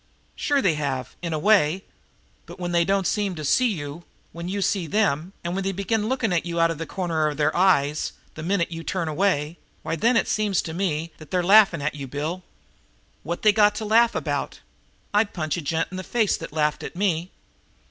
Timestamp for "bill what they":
12.07-13.53